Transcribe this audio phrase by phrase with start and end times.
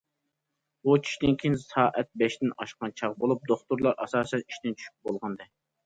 [0.87, 5.55] بۇ چۈشتىن كېيىن سائەت بەشتىن ئاشقان چاغ بولۇپ، دوختۇرلار ئاساسەن ئىشتىن چۈشۈپ بولغانىدى.